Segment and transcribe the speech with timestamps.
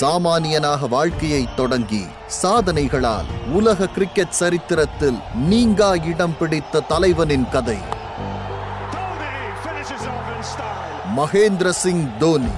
[0.00, 2.04] சாமானியனாக வாழ்க்கையை தொடங்கி
[2.42, 7.76] சாதனைகளால் உலக கிரிக்கெட் சரித்திரத்தில் நீங்கா இடம் பிடித்த தலைவனின் கதை.
[11.16, 12.52] மகேந்திர சிங் தோனி.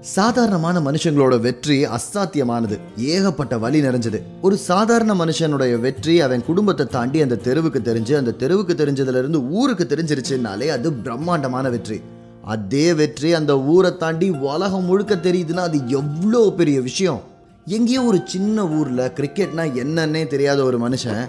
[0.00, 2.78] சாதாரணமான மனுஷங்களோட வெற்றி அசாத்தியமானது.
[2.96, 4.22] ஏகப்பட்ட வழி நிறைஞ்சது.
[4.40, 9.86] ஒரு சாதாரண மனுஷனுடைய வெற்றி அவன் குடும்பத்தை தாண்டி அந்த தெருவுக்கு தெரிஞ்சு அந்த தெருவுக்கு தெரிஞ்சதுல இருந்து ஊருக்கு
[9.90, 12.02] தெரிஞ்சிருச்சுனாலே அது பிரம்மாண்டமான வெற்றி.
[12.50, 17.20] அதே வெற்றி அந்த ஊரை தாண்டி உலகம் முழுக்க தெரியுதுன்னா அது எவ்வளோ பெரிய விஷயம்?
[17.66, 21.20] எங்கேயோ ஒரு சின்ன ஊரில் கிரிக்கெட்னா என்னன்னே தெரியாத ஒரு மனுஷன்.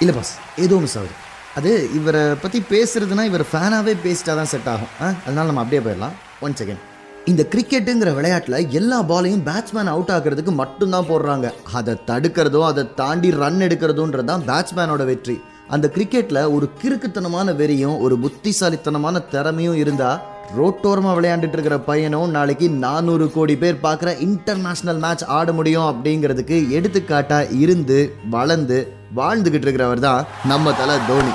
[0.00, 0.34] இல்லை பாஸ்
[0.64, 1.14] ஏதோ மிஸ் ஆகுது.
[1.58, 4.92] அது இவரை பற்றி பேசுறதுனா இவர் ஃபேனாகவே பேசிட்டா தான் செட் ஆகும்.
[5.02, 6.16] ஆ அதனால நம்ம அப்படியே போயிடலாம்.
[6.46, 6.84] ஒன் செகண்ட்
[7.30, 11.46] இந்த கிரிக்கெட்டுங்கிற விளையாட்டில் எல்லா பாலையும் பேட்ஸ்மேன் அவுட் ஆகிறதுக்கு மட்டும்தான் போடுறாங்க.
[11.78, 15.36] அதை தடுக்கிறதோ அதை தாண்டி ரன் எடுக்கிறதுன்றது தான் பேட்ஸ்மேனோட வெற்றி.
[15.74, 20.20] அந்த கிரிக்கெட்டில் ஒரு கிறுக்குத்தனமான வெறியும் ஒரு புத்திசாலித்தனமான திறமையும் இருந்தால்
[20.58, 27.38] ரோட்டோரமாக விளையாண்டுட்டு இருக்கிற பையனும் நாளைக்கு நானூறு கோடி பேர் பார்க்குற இன்டர்நேஷ்னல் மேட்ச் ஆட முடியும் அப்படிங்கிறதுக்கு எடுத்துக்காட்டா
[27.62, 27.98] இருந்து
[28.36, 28.78] வளர்ந்து
[29.18, 30.22] வாழ்ந்துகிட்டு இருக்கிறவர் தான்
[30.52, 31.34] நம்ம தலை தோனி.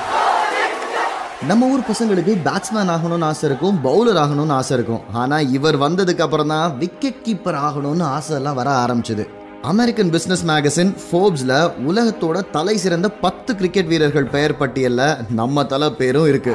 [1.49, 5.05] நம்ம ஊர் பசங்களுக்கு பேட்ஸ்மேன் ஆகணும்னு ஆசை இருக்கும் பவுலர் ஆகணும்னு ஆசை இருக்கும்.
[5.21, 9.25] ஆனால் இவர் வந்ததுக்கு அப்புறம் தான் விக்கெட் கீப்பர் ஆகணும்னு ஆசை எல்லாம் வர ஆரம்பிச்சது.
[9.69, 16.27] அமெரிக்கன் பிசினஸ் மேகசின் ஃபோர்ப்ஸ்ல உலகத்தோட தலை சிறந்த பத்து கிரிக்கெட் வீரர்கள் பெயர் பட்டியல்ல நம்ம தலை பேரும்
[16.27, 16.53] இருக்கு.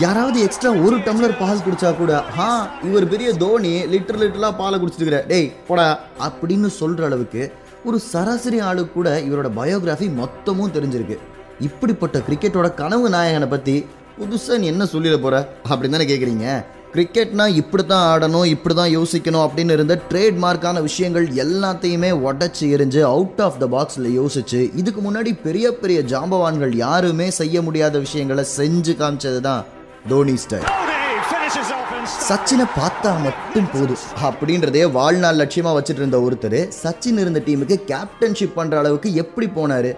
[0.00, 5.26] யாராவது எக்ஸ்ட்ரா ஒரு டம்ளர் பால் குடிச்சா கூட ஹா இவர் பெரிய தோனி லிட்டர் லிட்டரா பாலை குடிச்சிருக்கிற
[5.26, 7.52] டேய் போடா அப்படின்னு சொல்ற அளவுக்கு
[7.84, 11.18] ஒரு சராசரி ஆளு கூட இவரோட பயோகிராஃபி மொத்தமும் தெரிஞ்சிருக்கு.
[11.60, 13.86] இப்படிப்பட்ட கிரிக்கெட்டோட கனவு நாயகனை பத்தி
[14.20, 15.48] புதுசா நீ என்ன சொல்லிட போற?
[15.68, 16.64] அப்படின்னு தானே கேக்குறீங்க.
[16.94, 23.40] கிரிக்கெட்னா இப்படி தான் ஆடணும் இப்படி தான் யோசிக்கணும் அப்படின்னு இருந்த ட்ரேட்மார்க்கான விஷயங்கள் எல்லாத்தையுமே உடச்சி எரிஞ்சு அவுட்
[23.44, 29.40] ஆஃப் த பாக்ஸில் யோசிச்சு இதுக்கு முன்னாடி பெரிய பெரிய ஜாம்பவான்கள் யாருமே செய்ய முடியாத விஷயங்களை செஞ்சு காமிச்சது
[29.46, 29.62] தான்
[30.10, 30.66] தோனி ஸ்டைல்.
[32.28, 36.58] சச்சினை பார்த்தா மட்டும் போதும் அப்படின்றதே வாழ்நாள் லட்சியமா வச்சுட்டு இருந்த ஒருத்தர்.
[36.82, 39.92] சச்சின் இருந்த டீமுக்கு கேப்டன்ஷிப் பண்ற அளவுக்கு எப்படி போனாரு?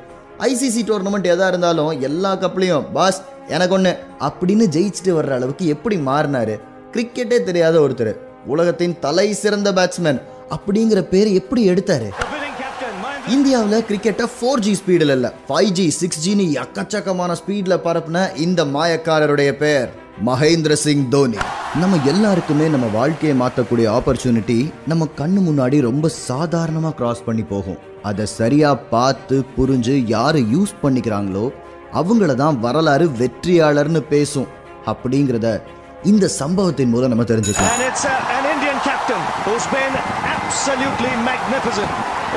[0.50, 3.20] ஐசிசி டோர்னமெண்ட் எதா இருந்தாலும் எல்லா கப்லையும் பாஸ்
[3.56, 3.94] எனக்கு ஒன்று
[4.28, 6.56] அப்படின்னு ஜெயிச்சுட்டு வர்ற அளவுக்கு எப்படி மாறினாரு?
[6.94, 8.12] கிரிக்கெட்டே தெரியாத ஒருத்தர்.
[8.52, 10.20] உலகத்தின் தலை சிறந்த பேட்ஸ்மேன்
[10.56, 12.08] அப்படிங்கிற பேர் எப்படி எடுத்தாரு?
[13.34, 15.30] இந்தியாவில் கிரிக்கெட்டை ஃபோர் ஜி ஸ்பீடில் இல்லை.
[15.48, 19.90] ஃபைவ் ஜி சிக்ஸ் ஜின்னு எக்கச்சக்கமான ஸ்பீடில் பரப்புன இந்த மாயக்காரருடைய பெயர்
[20.28, 21.38] மகேந்திர சிங் தோனி.
[21.82, 24.58] நம்ம எல்லாருக்குமே நம்ம வாழ்க்கையை மாற்றக்கூடிய ஆப்பர்ச்சுனிட்டி
[24.90, 27.80] நம்ம கண்ணு முன்னாடி ரொம்ப சாதாரணமாக கிராஸ் பண்ணி போகும்.
[28.10, 31.46] அதை சரியாக பார்த்து புரிஞ்சு யார் யூஸ் பண்ணிக்கிறாங்களோ
[32.00, 34.50] அவங்கள தான் வரலாறு வெற்றியாளர்னு பேசும்.
[34.92, 35.48] அப்படிங்கிறத
[36.04, 37.72] இந்த சம்பவத்தின் மூலம் நம்ம தெரிஞ்சுக்கலாம்.
[37.74, 39.94] And it's uh, an Indian captain who's been
[40.36, 41.92] absolutely magnificent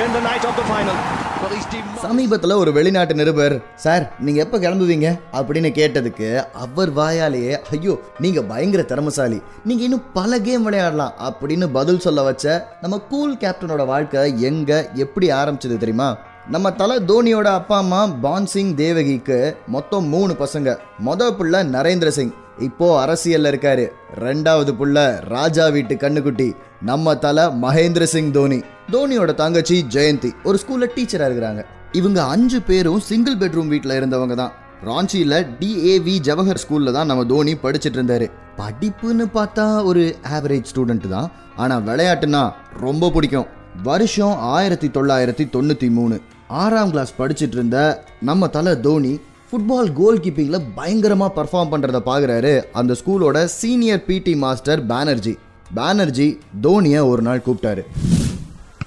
[0.06, 0.94] in the night of the final.
[1.42, 5.18] Well, he's dem- சமீபத்தில் ஒரு வெளிநாட்டு நிருபர் சார் நீங்கள் எப்போ கிளம்புவீங்க?
[5.32, 9.42] அப்படின்னு கேட்டதுக்கு அவர் வாயாலேயே ஐயோ நீங்கள் பயங்கர திறமசாலி.
[9.64, 15.30] நீங்கள் இன்னும் பல கேம் விளையாடலாம் அப்படின்னு பதில் சொல்ல வச்ச நம்ம கூல் கேப்டனோட வாழ்க்கை எங்கே எப்படி
[15.30, 16.16] ஆரம்பிச்சது தெரியுமா?
[16.48, 20.76] நம்ம தலை தோனியோட அப்பா அம்மா பான் சிங் தேவகிக்கு மொத்தம் மூணு பசங்க.
[21.06, 22.34] மொத புள்ள நரேந்திர சிங்.
[22.58, 23.88] இப்போ அரசியல்ல இருக்காரு.
[24.18, 26.56] ரெண்டாவது புள்ள ராஜா வீட்டு கண்ணுக்குட்டி.
[26.80, 28.60] நம்ம தலை மகேந்திர சிங் தோனி.
[28.92, 30.30] தோனியோட தங்கச்சி ஜெயந்தி.
[30.44, 31.64] ஒரு ஸ்கூல்ல டீச்சரா இருக்கிறாங்க.
[31.92, 34.52] இவங்க அஞ்சு பேரும் சிங்கிள் பெட்ரூம் வீட்டில் இருந்தவங்க தான்.
[34.84, 38.30] ராஞ்சியில் டிஏவி ஜவஹர் ஸ்கூல்ல தான் நம்ம தோனி படிச்சிட்டு இருந்தாரு.
[38.56, 41.30] படிப்புன்னு பார்த்தா ஒரு ஆவரேஜ் ஸ்டூடெண்ட் தான்.
[41.56, 43.46] ஆனால் விளையாட்டுனா ரொம்ப பிடிக்கும்.
[43.82, 46.20] வருஷம் ஆயிரத்தி தொள்ளாயிரத்தி தொண்ணூற்றி மூணு.
[46.48, 52.50] ஆறாம் கிளாஸ் படிச்சுட்டு இருந்த நம்ம தலை தோனி ஃபுட்பால் கோல் கீப்பிங்கில் பயங்கரமாக பர்ஃபார்ம் பண்ணுறத பார்க்குறாரு
[52.80, 55.32] அந்த ஸ்கூலோட senior PT master Banerjee
[55.78, 56.26] Banerjee
[56.64, 57.82] தோனியை ஒரு நாள் கூப்பிட்டாரு.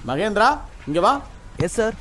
[0.09, 0.49] மகேந்திரா
[0.89, 1.13] இங்க வா.
[1.67, 1.95] எஸ் சார்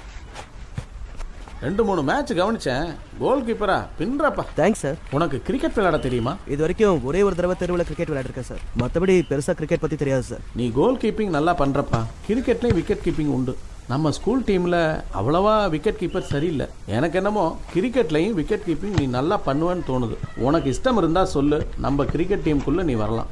[1.65, 2.87] ரெண்டு மூணு மேட்ச் கவனிச்சேன்.
[3.23, 6.35] கோல் கீப்பரா பின்றப்பா தேங்க்ஸ் சார் உனக்கு கிரிக்கெட் விளையாட தெரியுமா?
[6.53, 10.45] இது வரைக்கும் ஒரே ஒரு தடவை தெருவில் கிரிக்கெட் விளையாடிருக்கேன் சார் மற்றபடி பெருசாக கிரிக்கெட் பற்றி தெரியாது சார்
[10.61, 12.03] நீ கோல் கீப்பிங் நல்லா பண்றப்பா.
[12.29, 13.55] கிரிக்கெட்லயும் விக்கெட் கீப்பிங் உண்டு.
[13.91, 14.79] நம்ம ஸ்கூல் டீமில்
[15.19, 16.67] அவ்வளவா விக்கெட் கீப்பர் சரியில்லை.
[16.97, 20.17] எனக்கு என்னமோ கிரிக்கெட்லையும் விக்கெட் கீப்பிங் நீ நல்லா பண்ணுவேன்னு தோணுது.
[20.47, 21.59] உனக்கு இஷ்டம் இருந்தால் சொல்லு.
[21.85, 23.31] நம்ம கிரிக்கெட் டீமுக்குள்ளே நீ வரலாம்.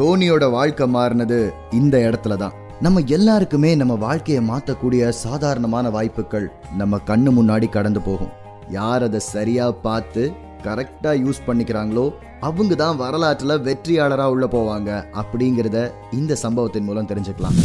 [0.00, 1.38] தோனியோட வாழ்க்கை மாறினது
[1.80, 2.56] இந்த இடத்துல தான்
[2.86, 6.48] நம்ம எல்லாருக்குமே நம்ம வாழ்க்கையை மாற்றக்கூடிய சாதாரணமான வாய்ப்புகள்
[6.82, 8.34] நம்ம கண்ணு முன்னாடி கடந்து போகும்.
[8.78, 10.24] யார் அதை சரியாக பார்த்து
[10.66, 12.06] கரெக்டாக யூஸ் பண்ணிக்கிறாங்களோ
[12.48, 14.90] அவங்க தான் வரலாற்றில் வெற்றியாளராக உள்ளே போவாங்க
[15.22, 15.80] அப்படிங்கிறத
[16.20, 17.58] இந்த சம்பவத்தின் மூலம் தெரிஞ்சுக்கலாம்.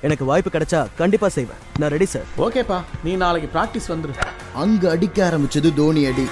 [0.00, 1.56] எனக்கு வாய்ப்பு கிடைச்சா கண்டிப்பாக செய்வேன்.
[1.78, 2.80] நான் ரெடி சார் ஓகேப்பா.
[3.04, 4.14] நீ நாளைக்கு ப்ராக்டிஸ் வந்துரு.
[4.54, 6.26] அங்க அடிக்க ஆரம்பிச்சது தோனி அடி.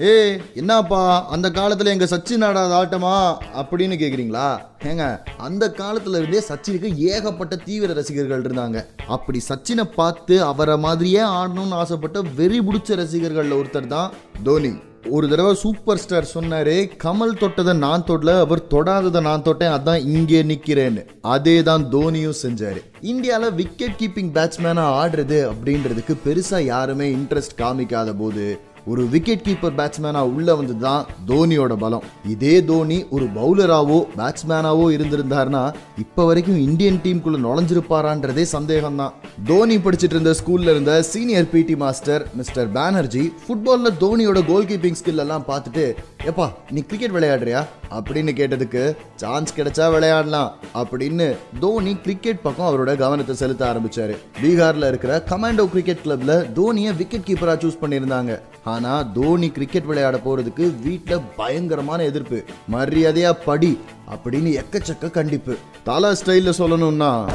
[0.00, 1.28] ஏ என்னப்பா?
[1.28, 3.12] அந்த காலத்துல எங்க சச்சின் ஆடாத ஆட்டமா?
[3.60, 4.60] அப்படின்னு கேக்குறீங்களா?
[4.84, 8.86] ஏங்க அந்த காலத்துல இருந்தே சச்சினுக்கு ஏகப்பட்ட தீவிர ரசிகர்கள் இருந்தாங்க.
[9.06, 14.12] அப்படி சச்சினை பார்த்து அவரை மாதிரியே ஆடணும்னு ஆசைப்பட்ட வெறி பிடிச்ச ரசிகர்கள்ல ஒருத்தர் தான்
[14.44, 14.72] தோனி.
[15.04, 20.42] ஒரு தடவை சூப்பர் ஸ்டார் சொன்னாரே கமல் தொட்டதை நான் தொடல அவர் தொடாததை நான் தொட்டேன் அதான் இங்கே
[20.42, 22.76] நிற்கிறேன்னு அதே தான் தோனியும் செஞ்சார்.
[23.00, 30.32] இந்தியாவில் விக்கெட் கீப்பிங் பேட்ஸ்மேனாக ஆடுறது அப்படின்றதுக்கு பெருசாக யாருமே இன்ட்ரெஸ்ட் காமிக்காத போது ஒரு விக்கெட் கீப்பர் பேட்ஸ்மேனாக
[30.32, 32.02] உள்ளே வந்து தான் தோனியோட பலம்.
[32.28, 35.62] இதே தோனி ஒரு பவுலராகவோ பேட்ஸ்மேனாவோ இருந்திருந்தாருன்னா
[35.98, 39.12] இப்போ வரைக்கும் இந்தியன் டீமுக்குள்ளே நுழைஞ்சிருப்பாரான்றதே சந்தேகம் தான்
[39.46, 45.18] தோனி படிச்சிட்டு இருந்த ஸ்கூல்ல இருந்த senior PT master mister Banerjee ஃபுட்பாலில் தோனியோட கோல் கீப்பிங் ஸ்கில்
[45.18, 45.86] எல்லாம் பார்த்துட்டு
[46.24, 47.66] எப்பா நீ கிரிக்கெட் விளையாடுறியா?
[47.90, 54.16] அப்படின்னு கேட்டதுக்கு சான்ஸ் கிடைச்சா விளையாடலாம் அப்படின்னு தோனி கிரிக்கெட் பக்கம் அவரோட கவனத்தை செலுத்த ஆரம்பிச்சாரு.
[54.42, 58.38] பீகார்ல இருக்கிற கமாண்டோ கிரிக்கெட் கிளப்ல தோனியை விக்கெட் கீப்பரா சூஸ் பண்ணியிருந்தாங்க.
[58.64, 62.44] ஆனா தோனி கிரிக்கெட் விளையாட போறதுக்கு வீட்டில் பயங்கரமான எதிர்ப்பு.
[62.72, 63.80] மரியாதையா படி
[64.10, 65.56] அப்படின்னு எக்கச்சக்க கண்டிப்பு.
[65.84, 67.30] தலா ஸ்டைல்ல சொல்லணும்னா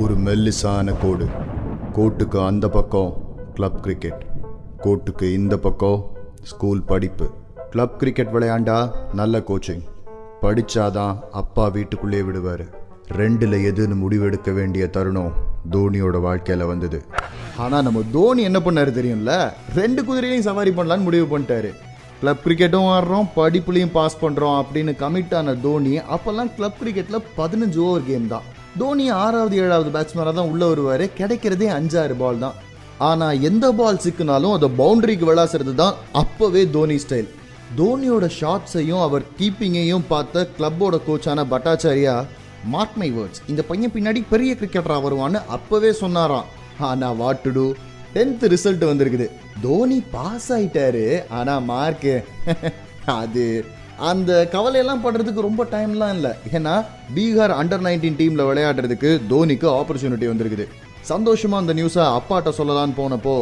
[0.00, 1.26] ஒரு மெல்லிசான கோடு.
[1.92, 4.26] கோட்டுக்கு அந்த பக்கம் கிளப் கிரிக்கெட்
[4.82, 7.30] கோட்டுக்கு இந்த பக்கம் ஸ்கூல் படிப்பு.
[7.72, 8.76] கிளப் கிரிக்கெட் விளையாண்டா
[9.18, 9.82] நல்ல கோச்சிங்
[10.42, 12.62] படித்தாதான் அப்பா வீட்டுக்குள்ளே விடுவார்.
[13.18, 15.34] ரெண்டில் எதுன்னு முடிவெடுக்க வேண்டிய தருணம்
[15.74, 16.98] தோனியோட வாழ்க்கையில் வந்தது.
[17.64, 19.32] ஆனால் நம்ம தோனி என்ன பண்ணாரு தெரியும்ல?
[19.80, 21.70] ரெண்டு குதிரையும் சவாரி பண்ணலான்னு முடிவு பண்ணிட்டாரு.
[22.20, 28.08] கிளப் கிரிக்கெட்டும் ஆடுறோம் படிப்புலையும் பாஸ் பண்ணுறோம் அப்படின்னு கமிட் ஆன தோனி அப்போல்லாம் கிளப் கிரிக்கெட்டில் பதினஞ்சு ஓவர்
[28.10, 28.46] கேம் தான்.
[28.82, 31.04] தோனி ஆறாவது ஏழாவது பேட்ஸ்மேனாக தான் உள்ளே வருவார்.
[31.18, 32.56] கிடைக்கிறதே அஞ்சாறு பால் தான்.
[33.08, 37.28] ஆனால் எந்த பால் சிக்குனாலும் அதை பவுண்டரிக்கு விளாசுறது தான் அப்பவே தோனி ஸ்டைல்
[37.76, 42.14] தோனியோட ஷாட்ஸையும் அவர் கீப்பிங்கையும் பார்த்த கிளப்போட கோச்சான பட்டாச்சாரியா
[42.72, 46.46] மார்க் மை வேர்ட்ஸ் இந்த பையன் பின்னாடி பெரிய கிரிக்கெட்டராக வருவான்னு அப்போவே சொன்னாராம்.
[46.78, 47.66] ஆனால் what to do
[48.14, 49.26] tenth result வந்திருக்குது.
[49.62, 51.04] தோனி பாஸ் ஆயிட்டாரு
[51.38, 52.14] ஆனால் மார்க்கு
[53.20, 53.46] அது
[54.10, 56.32] அந்த கவலையெல்லாம் படுறதுக்கு ரொம்ப டைம்லாம் இல்லை.
[56.58, 56.74] ஏன்னா
[57.14, 60.66] பீகார் அண்டர் நைன்டீன் டீமில் விளையாடுறதுக்கு தோனிக்கு ஆப்பர்ச்சுனிட்டி வந்திருக்குது.
[61.12, 63.36] சந்தோஷமாக அந்த நியூஸை அப்பாட்ட சொல்லலான்னு போனப்போ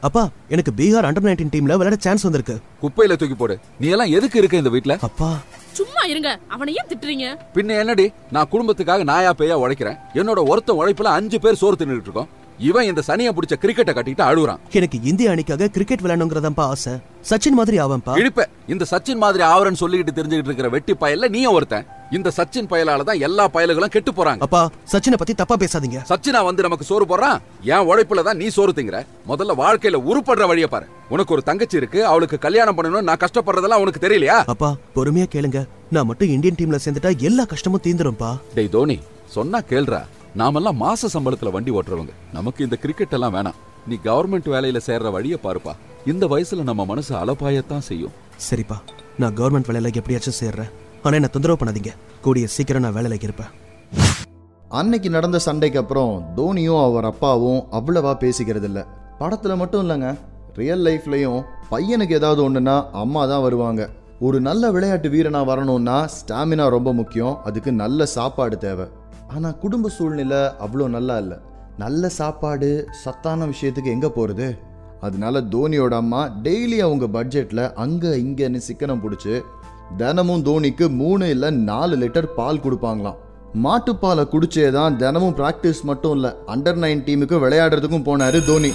[0.00, 2.60] அப்பா எனக்கு பீகார் அண்டர் நைன்டீன் டீம்ல விளையாட சான்ஸ் வந்திருக்கு.
[2.82, 3.58] குப்பையில தூக்கி போடு.
[3.80, 4.98] நீ எல்லாம் எதுக்கு இருக்க இந்த வீட்ல?
[5.00, 5.38] அப்பா.
[5.72, 6.38] சும்மா இருங்க.
[6.48, 7.36] அவனை ஏன் திட்டுறீங்க?
[7.54, 8.12] பின்ன என்னடி?
[8.30, 9.98] நான் குடும்பத்துக்காக நாயா பேயா உழைக்கிறேன்.
[10.14, 12.28] என்னோட ஒருத்த உழைப்புல அஞ்சு பேர் சோறு தின்னுட்டு இருக்கோம்.
[12.58, 14.60] இவன் இந்த சனியை பிடிச்ச கிரிக்கெட்டை கட்டிட்டு அழுகுறான்.
[14.78, 16.92] எனக்கு இந்திய அணிக்காக கிரிக்கெட் விளையாடணுங்கிறதாப்பா ஆசை.
[17.30, 18.44] சச்சின் மாதிரி ஆவன்பா இழிப்ப.
[18.66, 21.86] இந்த சச்சின் மாதிரி ஆவரன் சொல்லிக்கிட்டு தெரிஞ்சுக்கிட்டு இருக்கிற வெட்டி பயல்ல நீயும் ஒருத்தன்.
[22.16, 24.40] இந்த சச்சின் பயலால தான் எல்லா பயலுகளும் கெட்டு போறாங்க.
[24.40, 26.00] அப்பா சச்சினை பத்தி தப்பா பேசாதீங்க.
[26.10, 29.04] சச்சினா வந்து நமக்கு சோறு போடுறான் என் உழைப்புல தான் நீ சோறு திங்கிற.
[29.30, 30.86] முதல்ல வாழ்க்கையில உருப்படுற வழியை பாரு.
[31.08, 34.38] உனக்கு ஒரு தங்கச்சி இருக்கு அவளுக்கு கல்யாணம் பண்ணணும் நான் கஷ்டப்படுறதெல்லாம் உனக்கு தெரியலையா?
[34.54, 35.62] அப்பா பொறுமையா கேளுங்க.
[35.90, 39.00] நான் மட்டும் இந்தியன் டீம்ல சேர்ந்துட்டா எல்லா கஷ்டமும் தீந்துரும்பா டேய் தோனி
[39.36, 40.00] சொன்னா கேள்றா.
[40.36, 42.08] நாமெல்லாம் மாச சம்பளத்துல வண்டி ஓட்டுறவங்க.
[42.32, 43.54] நமக்கு இந்த கிரிக்கெட் எல்லாம் வேணாம்.
[43.86, 45.72] நீ கவர்மெண்ட் வேலையில சேர்ற வழியை பாருப்பா.
[46.06, 48.10] இந்த வயசுல நம்ம மனசு அலப்பாயத்தான் செய்யும்.
[48.50, 48.76] சரிப்பா.
[49.18, 50.70] நான் கவர்மெண்ட் வேலையில எப்படியாச்சும் சேர்றேன்.
[51.02, 51.88] ஆனா என்ன தொந்தரவு பண்ணாதீங்க.
[52.20, 53.46] கூடிய சீக்கிரம் நான் வேலையில இருப்பேன்.
[54.68, 58.86] அன்னைக்கு நடந்த சண்டைக்கு அப்புறம் தோனியும் அவர் அப்பாவும் அவ்வளவா பேசிக்கிறது இல்ல
[59.20, 60.18] படத்துல மட்டும் இல்லைங்க.
[60.54, 63.90] ரியல் லைஃப்லயும் பையனுக்கு ஏதாவது ஒண்ணுன்னா அம்மா தான் வருவாங்க.
[64.20, 67.40] ஒரு நல்ல விளையாட்டு வீரனா வரணும்னா ஸ்டாமினா ரொம்ப முக்கியம்.
[67.44, 68.86] அதுக்கு நல்ல சாப்பாடு தேவை.
[69.34, 71.38] ஆனால் குடும்ப சூழ்நிலை அவ்வளோ நல்லா இல்லை.
[71.82, 72.70] நல்ல சாப்பாடு
[73.02, 74.48] சத்தான விஷயத்துக்கு எங்கே போகிறது
[75.06, 79.34] அதனால தோனியோட அம்மா டெய்லி அவங்க பட்ஜெட்டில் அங்கே இங்கேன்னு சிக்கனம் பிடிச்சி
[80.00, 83.18] தினமும் தோனிக்கு மூணு இல்லை நாலு லிட்டர் பால் கொடுப்பாங்களாம்.
[83.64, 88.72] மாட்டுப்பாலை குடிச்சே தான் தினமும் ப்ராக்டிஸ் மட்டும் இல்லை அண்டர் நைன் டீமுக்கு விளையாடுறதுக்கும் போனார் தோனி.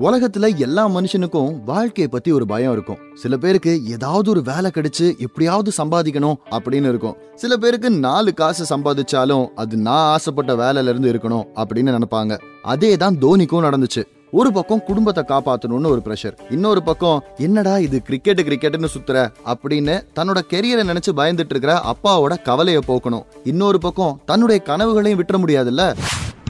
[0.00, 2.96] உலகத்துல எல்லா மனுஷனுக்கும் வாழ்க்கையை பத்தி ஒரு பயம் இருக்கும்.
[3.14, 7.16] சில பேருக்கு ஏதாவது ஒரு வேலை கிடைச்சு எப்படியாவது சம்பாதிக்கணும் அப்படின்னு இருக்கும்.
[7.34, 12.38] சில பேருக்கு நாலு காசு சம்பாதிச்சாலும் அது நான் ஆசைப்பட்ட வேலையில இருந்து இருக்கணும் அப்படின்னு நினைப்பாங்க.
[12.62, 14.04] அதே தான் தோனிக்கும் நடந்துச்சு.
[14.30, 19.28] ஒரு பக்கம் குடும்பத்தை காப்பாத்தணும்னு ஒரு ப்ரெஷர் இன்னொரு பக்கம் என்னடா இது கிரிக்கெட் கிரிக்கெட்னு சுத்துற?
[19.44, 23.22] அப்படின்னு தன்னோட கெரியரை நினைச்சு பயந்துட்டு இருக்கிற அப்பாவோட கவலையை போக்கணும்.
[23.44, 25.96] இன்னொரு பக்கம் தன்னுடைய கனவுகளையும் விட்டுற முடியாதுல்ல?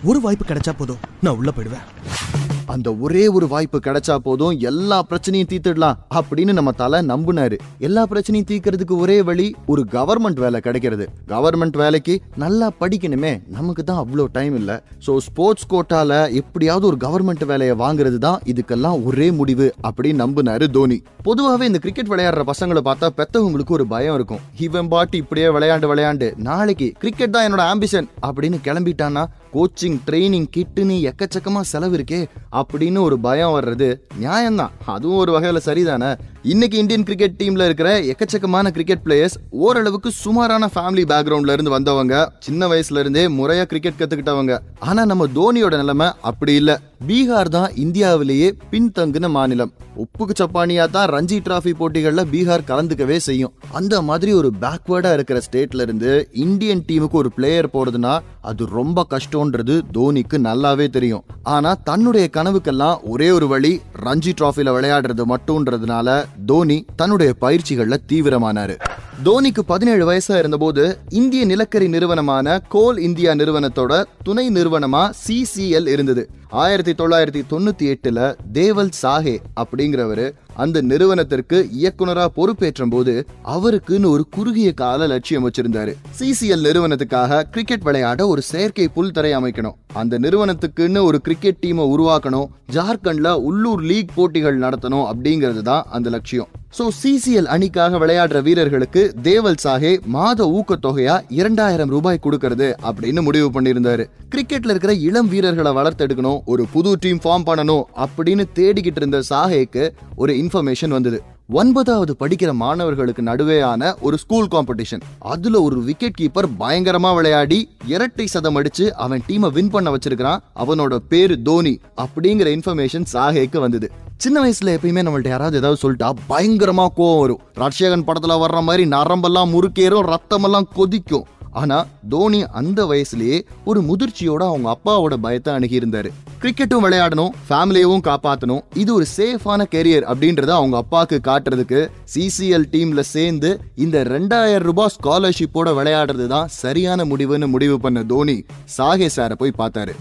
[0.05, 0.97] ஒரு வாய்ப்பு கிடைச்சா போதும்.
[1.21, 2.36] நான் உள்ள போயிடுவேன்.
[2.77, 7.59] அந்த ஒரே ஒரு வாய்ப்பு கிடைச்சா போதும் எல்லா பிரச்சனையும் தீர்த்துடலாம் அப்படின்னு நம்ம தலை நம்புனாரு.
[7.87, 11.05] எல்லா பிரச்சனையும் தீர்க்கறதுக்கு ஒரே வழி ஒரு கவர்மெண்ட் வேலை கிடைக்கிறது.
[11.35, 14.77] கவர்மெண்ட் வேலைக்கு நல்லா படிக்கணுமே நமக்கு தான் அவ்வளோ டைம் இல்லை.
[15.07, 20.99] ஸோ ஸ்போர்ட்ஸ் கோட்டால எப்படியாவது ஒரு கவர்மெண்ட் வேலையை வாங்குறது தான் இதுக்கெல்லாம் ஒரே முடிவு அப்படின்னு நம்புனாரு தோனி.
[21.29, 24.43] பொதுவாகவே இந்த கிரிக்கெட் விளையாடுற பசங்களை பார்த்தா பெத்தவங்களுக்கு ஒரு பயம் இருக்கும்.
[24.67, 31.11] இவன் பாட்டு இப்படியே விளையாண்டு விளையாண்டு நாளைக்கு கிரிக்கெட் தான் என்னோட ஆம்பிஷன் அப்படின்னு கிளம்பிட்டான்னா கோச்சிங் ட்ரைனிங் கிட்டுன்னு
[31.11, 34.71] எக்கச்சக்கமாக செலவு இருக்கே அப்படின்னு ஒரு பயம் வர்றது நியாயம்தான்.
[34.87, 36.19] அதுவும் ஒரு வகையில் சரிதானே?
[36.53, 42.67] இன்னைக்கு இந்தியன் கிரிக்கெட் டீம்ல இருக்கிற எக்கச்சக்கமான கிரிக்கெட் பிளேயர்ஸ் ஓரளவுக்கு சுமாரான ஃபேமிலி பேக்ரவுண்ட்ல இருந்து வந்தவங்க சின்ன
[42.67, 44.59] வயசுல இருந்தே முறையா கிரிக்கெட் கத்துக்கிட்டவங்க.
[44.79, 46.81] ஆனா நம்ம தோனியோட நிலைமை அப்படி இல்ல.
[47.07, 49.73] பீகார் தான் இந்தியாவிலேயே பின்தங்கின மாநிலம்.
[50.03, 53.53] உப்புக்கு சப்பானியா தான் ரஞ்சி டிராஃபி போட்டிகள்ல பீகார் கலந்துக்கவே செய்யும்.
[53.73, 59.77] அந்த மாதிரி ஒரு பேக்வேர்டா இருக்கிற ஸ்டேட்ல இருந்து இந்தியன் டீமுக்கு ஒரு பிளேயர் போறதுன்னா அது ரொம்ப கஷ்டம்ன்றது
[59.99, 61.25] தோனிக்கு நல்லாவே தெரியும்.
[61.43, 68.77] ஆனா தன்னுடைய கனவுக்கெல்லாம் ஒரே ஒரு வழி ரஞ்சி டிராஃபில விளையாடுறது மட்டும்ன்றதுனால தோனி தன்னுடைய பயிற்சிகள்ல தீவிரமானாரு.
[69.25, 76.31] தோனிக்கு பதினேழு வயசா இருந்தபோது இந்திய நிலக்கரி நிறுவனமான கோல் இந்தியா நிறுவனத்தோட துணை நிறுவனமா சிசிஎல் இருந்தது.
[76.49, 84.73] ஆயிரத்தி தொள்ளாயிரத்தி தொண்ணூத்தி எட்டுல தேவல் சாஹே அப்படிங்கிறவரு அந்த நிறுவனத்திற்கு இயக்குனரா பொறுப்பேற்றும் போது அவருக்குன்னு ஒரு குறுகிய
[84.73, 85.93] கால லட்சியம் வச்சிருந்தாரு.
[86.19, 89.77] சிசிஎல் நிறுவனத்துக்காக கிரிக்கெட் விளையாட ஒரு செயற்கை புல் தரை அமைக்கணும்.
[89.93, 92.49] அந்த நிறுவனத்துக்குன்னு ஒரு கிரிக்கெட் டீமை உருவாக்கணும்.
[92.73, 96.49] ஜார்க்கண்ட்ல உள்ளூர் லீக் போட்டிகள் நடத்தணும் அப்படிங்கிறது தான் அந்த லட்சியம்.
[96.79, 104.05] ஸோ சிசிஎல் அணிக்காக விளையாடுற வீரர்களுக்கு தேவல் சாஹே மாத ஊக்கத்தொகையா இரண்டாயிரம் ரூபாய் கொடுக்கறது அப்படின்னு முடிவு பண்ணியிருந்தாரு.
[104.35, 109.85] கிரிக்கெட்ல இருக்கிற இளம் வீரர்களை வளர்த்தெடுக்கணும் ஒரு புது டீம் ஃபார்ம் பண்ணணும் அப்படின்னு தேடிக்கிட்டு இருந்த சாஹேக்கு
[110.17, 111.21] ஒரு இன்ஃபர்மேஷன் வந்தது.
[111.49, 118.57] ஒன்பதாவது படிக்கிற மாணவர்களுக்கு நடுவேயான ஒரு ஸ்கூல் காம்படிஷன் அதுல ஒரு விக்கெட் கீப்பர் பயங்கரமா விளையாடி இரட்டை சதம்
[118.57, 123.91] அடிச்சு அவன் டீமை வின் பண்ண வச்சிருக்கான் அவனோட பேரு தோனி அப்படிங்கிற இன்ஃபர்மேஷன் சாகைக்கு வந்தது.
[124.17, 127.41] சின்ன வயசுல எப்பயுமே நம்மள்ட்ட யாராவது ஏதாவது சொல்லிட்டா பயங்கரமா கோவம் வரும்.
[127.55, 131.27] ராட்சேகன் படத்துல வர்ற மாதிரி நரம்பெல்லாம் முறுக்கேறும் ரத்தமெல்லாம் கொதிக்கும்.
[131.61, 136.11] ஆனா தோனி அந்த வயசுலயே ஒரு முதிர்ச்சியோட அவங்க அப்பாவோட பயத்தை அணுகியிருந்தாரு.
[136.43, 141.81] கிரிக்கெட்டும் விளையாடணும் ஃபேமிலியவும் காப்பாற்றணும் இது ஒரு சேஃபான கெரியர் அப்படின்றத அவங்க அப்பாவுக்கு காட்டுறதுக்கு
[142.15, 148.45] சிசிஎல் டீம்ல சேர்ந்து இந்த ரெண்டாயிரம் ரூபாய் ஸ்காலர்ஷிப்போட விளையாடுறது தான் சரியான முடிவுன்னு முடிவு பண்ண தோனி
[148.79, 149.95] சாகே சாரை போய் பார்த்தாரு.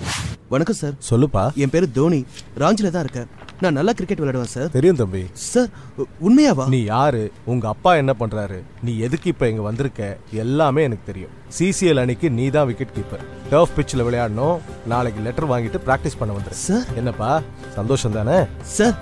[0.49, 1.43] வணக்கம் சார் சொல்லுப்பா.
[1.55, 2.25] என் பேரு தோனி.
[2.59, 3.29] ராஞ்சில தான் இருக்கேன்.
[3.61, 5.21] நான் நல்லா கிரிக்கெட் விளையாடுவேன் சார் தெரியும் தம்பி.
[5.33, 5.69] சார்
[6.25, 6.67] உண்மையாவா?
[6.67, 7.31] நீ யாரு?
[7.45, 8.57] உங்க அப்பா என்ன பண்றாரு?
[8.83, 10.17] நீ எதுக்கு இப்ப இங்க வந்திருக்க?
[10.31, 11.33] எல்லாமே எனக்கு தெரியும்.
[11.57, 14.57] சிசிஎல் அணிக்கு நீ தான் விக்கெட் கீப்பர் டர்ஃப் பிச்சில் விளையாடணும்.
[14.85, 16.57] நாளைக்கு லெட்டர் வாங்கிட்டு பிராக்டிஸ் பண்ண வந்துரு.
[16.65, 17.41] சார் என்னப்பா?
[17.75, 18.39] சந்தோஷம் தானே?
[18.61, 18.95] Sir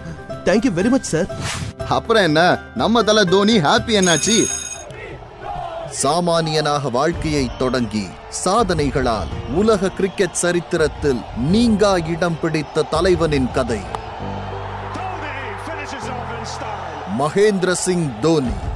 [0.46, 1.30] thank you very much sir
[1.90, 2.42] அப்புறம் என்ன?
[2.76, 4.38] நம்ம தலை தோனி ஹாப்பி என்னாச்சு?
[6.04, 8.06] சாமானியனாக வாழ்க்கையை தொடங்கி
[8.46, 13.82] சாதனைகளால் உலக கிரிக்கெட் சரித்திரத்தில் நீங்கா இடம் பிடித்த தலைவனின் கதை.
[17.24, 18.73] Mahendra Singh Dhoni.